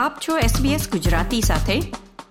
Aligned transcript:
આપ 0.00 0.18
છો 0.28 0.38
SBS 0.38 0.90
ગુજરાતી 0.90 1.40
સાથે. 1.40 1.80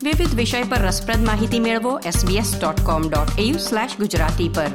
વિવિધ 0.04 0.36
વિષય 0.36 0.64
પર 0.64 0.78
રસપ્રદ 0.78 1.26
માહિતી 1.26 1.60
મેળવો 1.60 2.00
sbs.com.au/gujarati 2.00 4.50
પર. 4.50 4.68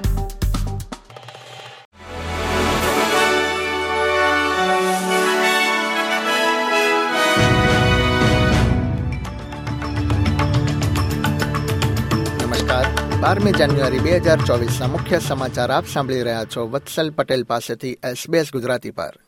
નમસ્કાર. 12.47 12.87
બારમી 13.21 13.53
જાન્યુઆરી 13.53 13.99
બે 13.99 14.17
હજાર 14.17 14.39
ચોવીસના 14.47 14.87
મુખ્ય 14.87 15.19
સમાચાર 15.19 15.71
આપ 15.71 15.87
સાંભળી 15.87 16.23
રહ્યા 16.23 16.45
છો. 16.45 16.69
વત્સલ 16.69 17.11
પટેલ 17.11 17.45
પાસેથી 17.45 17.93
એસબીએસ 17.93 18.47
ગુજરાતી 18.53 18.91
પર. 18.91 19.19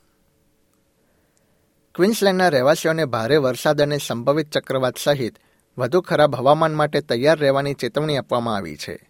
ક્વિન્સલેન્ડના 1.97 2.49
રહેવાસીઓને 2.49 3.05
ભારે 3.05 3.37
વરસાદ 3.37 3.81
અને 3.81 3.97
સંભવિત 3.97 4.51
ચક્રવાત 4.51 4.97
સહિત 4.97 5.35
વધુ 5.77 6.01
ખરાબ 6.01 6.35
હવામાન 6.35 6.73
માટે 6.73 7.01
તૈયાર 7.01 7.39
રહેવાની 7.39 7.73
ચેતવણી 7.73 8.17
આપવામાં 8.17 8.55
આવી 8.55 8.77
છે. 8.77 9.09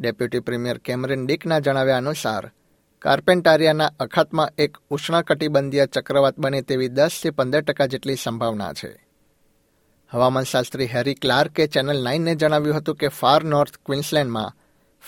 ડેપ્યુટી 0.00 0.40
પ્રીમિયર 0.40 0.78
કેમરિન 0.78 1.26
ડિકના 1.26 1.58
જણાવ્યા 1.58 1.96
અનુસાર, 1.96 2.50
કાર્પેન્ટારિયાના 2.98 3.90
અખાતમાં 4.00 4.50
એક 4.58 4.76
ઉષ્ણકટિબંધીય 4.90 5.86
ચક્રવાત 5.86 6.38
બને 6.38 6.62
તેવી 6.62 6.88
દસથી 6.88 7.30
પંદર 7.30 7.60
ટકા 7.60 7.86
જેટલી 7.86 8.16
સંભાવના 8.16 8.72
છે. 8.72 9.08
હવામાનશાસ્ત્રી 10.10 10.86
હેરી 10.86 11.14
ક્લાર્કે 11.14 11.66
ચેનલ 11.66 12.02
નાઇનને 12.02 12.34
જણાવ્યું 12.34 12.76
હતું 12.76 12.96
કે 12.96 13.08
ફાર 13.08 13.44
નોર્થ 13.44 13.72
ક્વિન્સલેન્ડમાં 13.86 14.52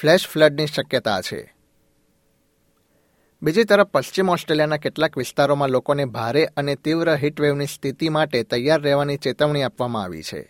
ફ્લેશ 0.00 0.28
ફ્લડની 0.28 0.66
શક્યતા 0.66 1.20
છે. 1.20 1.53
બીજી 3.44 3.64
તરફ 3.64 3.88
પશ્ચિમ 3.92 4.28
ઓસ્ટ્રેલિયાના 4.28 4.76
કેટલાક 4.76 5.16
વિસ્તારોમાં 5.18 5.70
લોકોને 5.70 6.04
ભારે 6.04 6.42
અને 6.56 6.74
તીવ્ર 6.76 7.08
હીટવેવની 7.14 7.66
સ્થિતિ 7.66 8.08
માટે 8.08 8.42
તૈયાર 8.42 8.82
રહેવાની 8.82 9.16
ચેતવણી 9.16 9.62
આપવામાં 9.62 10.02
આવી 10.02 10.22
છે. 10.22 10.40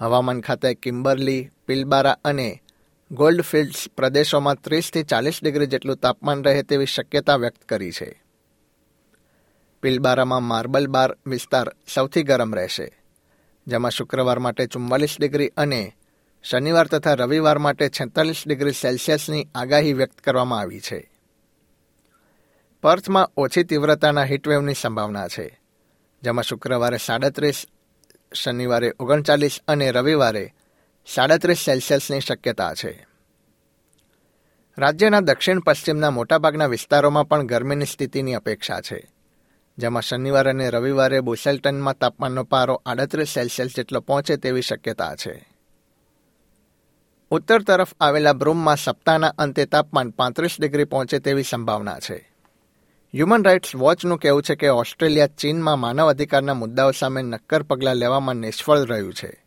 હવામાન 0.00 0.40
ખાતે 0.40 0.74
કિમ્બરલી, 0.74 1.50
પિલબારા 1.66 2.16
અને 2.24 2.62
ગોલ્ડફિલ્ડ્સ 3.10 3.82
પ્રદેશોમાં 3.96 4.60
ત્રીસથી 4.60 5.02
ચાલીસ 5.02 5.40
ડિગ્રી 5.42 5.66
જેટલું 5.66 5.96
તાપમાન 5.96 6.44
રહે 6.44 6.62
તેવી 6.62 6.86
શક્યતા 6.86 7.36
વ્યક્ત 7.36 7.64
કરી 7.64 7.92
છે. 7.92 8.08
પિલબારામાં 9.82 10.42
માર્બલ 10.42 10.86
બાર 10.86 11.16
વિસ્તાર 11.26 11.68
સૌથી 11.94 12.22
ગરમ 12.22 12.54
રહેશે, 12.54 12.88
જેમાં 13.66 13.90
શુક્રવાર 13.90 14.38
માટે 14.38 14.66
ચુમ્માલીસ 14.66 15.18
ડિગ્રી 15.20 15.50
અને 15.56 15.82
શનિવાર 16.44 16.86
તથા 16.86 17.14
રવિવાર 17.14 17.58
માટે 17.58 17.88
છેતાલીસ 17.88 18.42
ડિગ્રી 18.46 18.72
સેલ્સિયસની 18.72 19.48
આગાહી 19.54 19.92
વ્યક્ત 19.92 20.20
કરવામાં 20.20 20.60
આવી 20.60 20.80
છે. 20.80 21.15
પર્થમાં 22.86 23.28
ઓછી 23.36 23.64
તીવ્રતાના 23.64 24.24
હીટવેવની 24.24 24.74
સંભાવના 24.74 25.28
છે, 25.28 25.60
જેમાં 26.22 26.44
શુક્રવારે 26.44 26.98
સાડત્રીસ, 26.98 27.66
શનિવારે 28.34 28.92
ઓગણચાલીસ 29.00 29.60
અને 29.68 29.90
રવિવારે 29.90 30.52
સાડત્રીસ 31.06 31.58
સેલ્સિયસની 31.58 32.20
શક્યતા 32.20 32.74
છે. 32.74 33.06
રાજ્યના 34.78 35.20
દક્ષિણ 35.20 35.58
પશ્ચિમના 35.58 36.10
મોટાભાગના 36.10 36.66
વિસ્તારોમાં 36.66 37.28
પણ 37.28 37.46
ગરમીની 37.46 37.84
સ્થિતિની 37.84 38.34
અપેક્ષા 38.34 38.80
છે, 38.80 39.08
જેમાં 39.78 40.02
શનિવાર 40.02 40.48
અને 40.48 40.70
રવિવારે 40.70 41.20
બોસેલ્ટનમાં 41.20 41.98
તાપમાનનો 41.98 42.44
પારો 42.44 42.82
આડત્રીસ 42.86 43.28
સેલ્સિયસ 43.28 43.76
જેટલો 43.76 44.00
પહોંચે 44.00 44.36
તેવી 44.36 44.62
શક્યતા 44.62 45.14
છે. 45.16 45.34
ઉત્તર 47.30 47.62
તરફ 47.62 47.94
આવેલા 48.00 48.32
બ્રૂમમાં 48.32 48.76
સપ્તાહના 48.76 49.34
અંતે 49.38 49.66
તાપમાન 49.66 50.10
પાંત્રીસ 50.10 50.56
ડિગ્રી 50.60 50.84
પહોંચે 50.84 51.18
તેવી 51.18 51.42
સંભાવના 51.42 51.98
છે. 51.98 52.35
હ્યુમન 53.16 53.44
રાઇટ્સ 53.44 53.76
વોચનું 53.76 54.18
કહેવું 54.18 54.42
છે 54.42 54.54
કે 54.54 54.68
ઓસ્ટ્રેલિયા 54.68 55.26
ચીનમાં 55.26 55.78
માનવ 55.78 56.10
અધિકારના 56.10 56.54
મુદ્દાઓ 56.54 56.90
સામે 56.90 57.22
નક્કર 57.22 57.62
પગલાં 57.62 57.96
લેવામાં 57.96 58.34
નિષ્ફળ 58.34 58.78
રહ્યું 58.78 59.14
છે. 59.14 59.44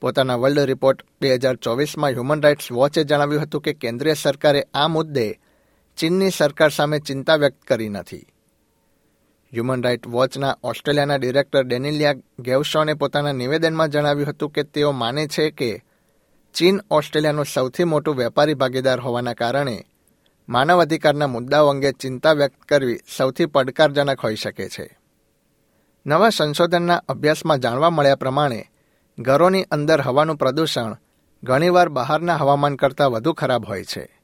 પોતાના 0.00 0.34
વર્લ્ડ 0.34 0.58
રિપોર્ટ 0.58 1.02
બે 1.20 1.34
હજાર 1.34 1.56
ચોવીસમાં 1.56 2.10
હ્યુમન 2.10 2.42
રાઇટ્સ 2.42 2.72
વોચે 2.72 3.04
જણાવ્યું 3.04 3.42
હતું 3.42 3.60
કે 3.60 3.72
કેન્દ્રીય 3.72 4.14
સરકારે 4.14 4.66
આ 4.74 4.88
મુદ્દે 4.88 5.40
ચીનની 5.96 6.30
સરકાર 6.30 6.70
સામે 6.70 6.98
ચિંતા 6.98 7.36
વ્યક્ત 7.36 7.62
કરી 7.62 7.88
નથી. 7.88 8.26
હ્યુમન 9.52 9.82
રાઇટ 9.82 10.06
વોચના 10.06 10.56
ઓસ્ટ્રેલિયાના 10.62 11.16
ડિરેક્ટર 11.16 11.64
ડેનિલિયા 11.64 12.14
ગેવશોને 12.38 12.94
પોતાના 12.94 13.32
નિવેદનમાં 13.32 13.88
જણાવ્યું 13.88 14.28
હતું 14.28 14.50
કે 14.50 14.62
તેઓ 14.62 14.92
માને 14.92 15.26
છે 15.26 15.50
કે 15.50 15.84
ચીન 16.54 16.80
ઓસ્ટ્રેલિયાનું 16.90 17.44
સૌથી 17.44 17.84
મોટું 17.84 18.16
વેપારી 18.16 18.54
ભાગીદાર 18.54 19.00
હોવાના 19.00 19.32
કારણે 19.32 19.84
માનવ 20.48 20.80
અધિકારના 20.80 21.26
મુદ્દાઓ 21.26 21.68
અંગે 21.68 21.92
ચિંતા 21.92 22.32
વ્યક્ત 22.32 22.62
કરવી 22.62 23.00
સૌથી 23.16 23.46
પડકારજનક 23.46 24.20
હોઈ 24.20 24.36
શકે 24.36 24.68
છે. 24.68 24.98
નવા 26.06 26.28
સંશોધનના 26.28 27.02
અભ્યાસમાં 27.08 27.58
જાણવા 27.58 27.90
મળ્યા 27.90 28.14
પ્રમાણે, 28.14 28.70
ઘરોની 29.18 29.62
અંદર 29.62 30.00
હવાનું 30.00 30.36
પ્રદૂષણ 30.36 30.96
ઘણીવાર 31.42 31.88
બહારના 31.88 32.36
હવામાન 32.36 32.76
કરતાં 32.76 33.10
વધુ 33.10 33.32
ખરાબ 33.32 33.64
હોય 33.68 33.84
છે. 33.84 34.20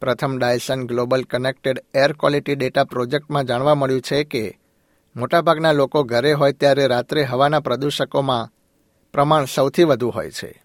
પ્રથમ 0.00 0.38
Dyson 0.38 0.86
global 0.86 1.22
connected 1.22 1.84
air 1.94 2.12
quality 2.12 2.54
data 2.54 2.84
પ્રોજેક્ટમાં 2.84 3.44
જાણવા 3.44 3.74
મળ્યું 3.74 4.00
છે 4.00 4.24
કે, 4.24 4.60
મોટાભાગના 5.16 5.72
લોકો 5.72 6.02
ઘરે 6.02 6.32
હોય 6.32 6.52
ત્યારે 6.52 6.86
રાત્રે 6.86 7.22
હવાના 7.22 7.60
પ્રદૂષકોમાં 7.60 8.50
પ્રમાણ 9.12 9.44
સૌથી 9.44 9.84
વધુ 9.84 10.08
હોય 10.08 10.30
છે. 10.30 10.64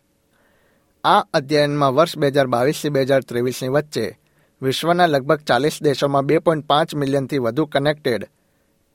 આ 1.04 1.20
અધ્યયનમાં 1.20 1.96
વર્ષ 1.96 2.18
બે 2.18 2.28
હજાર 2.28 2.48
બાવીસથી 2.48 2.90
બે 2.90 3.02
હજાર 3.02 3.22
ત્રેવીસની 3.22 3.68
વચ્ચે 3.68 4.19
વિશ્વના 4.62 5.06
લગભગ 5.06 5.40
ચાલીસ 5.40 5.84
દેશોમાં 5.84 6.26
બે 6.26 6.40
પોઈન્ટ 6.40 6.66
પાંચ 6.66 6.96
મિલિયનથી 6.96 7.38
વધુ 7.38 7.66
કનેક્ટેડ 7.66 8.30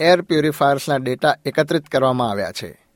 એર 0.01 0.23
પ્યુરિફાયર્સના 0.23 0.97
ડેટા 0.97 1.37
એકત્રિત 1.45 1.87
કરવામાં 1.89 2.31
આવ્યા 2.31 2.53
છે. 2.53 2.87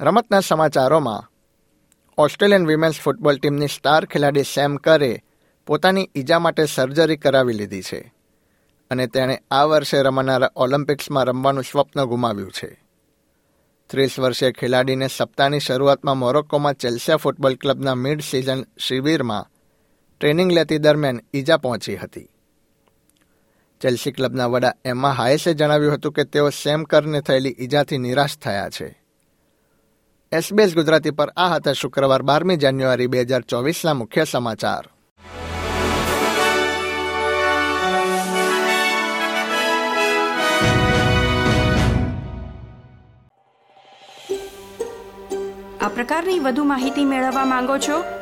રમતના 0.00 0.40
સમાચારોમાં, 0.40 1.30
ઓસ્ટ્રેલિયન 2.18 2.66
વિમેન્સ 2.66 3.00
ફૂટબોલ 3.00 3.36
ટીમની 3.36 3.66
સ્ટાર 3.66 4.04
ખેલાડી 4.04 4.42
સેમ 4.42 4.76
કરે 4.76 5.22
પોતાની 5.66 6.10
ઈજા 6.14 6.38
માટે 6.38 6.64
સર્જરી 6.64 7.16
કરાવી 7.16 7.54
લીધી 7.54 7.82
છે 7.82 8.14
અને 8.90 9.06
તેણે 9.06 9.42
આ 9.50 9.64
વર્ષે 9.64 10.02
રમાનારા 10.02 10.50
ઓલિમ્પિક્સમાં 10.56 11.24
રમવાનું 11.24 11.64
સ્વપ્ન 11.64 12.04
ગુમાવ્યું 12.04 12.50
છે. 12.50 12.84
ત્રીસ 13.90 14.18
વર્ષીય 14.18 14.52
ખેલાડીને 14.52 15.08
સપ્તાહની 15.16 15.60
શરૂઆતમાં 15.60 16.18
મોરોક્કોમાં 16.18 16.74
ચેલ્સિયા 16.74 17.16
ફૂટબોલ 17.16 17.54
ક્લબના 17.54 17.94
મિડ 17.94 18.20
સિઝન 18.20 18.64
શિબિરમાં 18.78 19.46
ટ્રેનિંગ 20.22 20.52
લેતી 20.52 20.78
દરમિયાન 20.78 21.20
ઈજા 21.34 21.56
પહોંચી 21.56 21.96
હતી. 21.96 22.28
ચેલ્સી 23.80 24.12
ક્લબના 24.12 24.46
વડા 24.46 24.72
એમા 24.84 25.10
હાયસે 25.10 25.54
જણાવ્યું 25.54 25.94
હતું 25.94 26.12
કે 26.12 26.24
તેઓ 26.24 26.50
સેમ 26.50 26.84
કરને 26.84 27.20
થયેલી 27.20 27.56
ઈજાથી 27.58 27.98
નિરાશ 27.98 28.38
થયા 28.38 28.70
છે. 28.70 29.02
એસબીએસ 30.32 30.74
ગુજરાતી 30.74 31.10
પર 31.10 31.32
આ 31.36 31.48
હતા 31.48 31.72
શુક્રવાર 31.72 32.22
બારમી 32.22 32.56
જાન્યુઆરી 32.56 33.06
બે 33.06 33.20
હજાર 33.20 33.40
ચોવીસના 33.40 33.94
મુખ્ય 33.94 34.24
સમાચાર. 34.24 34.88
આ 45.80 45.88
પ્રકારની 45.88 46.38
વધુ 46.38 46.64
માહિતી 46.64 47.04
મેળવવા 47.04 47.44
માંગો 47.44 47.78
છો? 47.78 48.21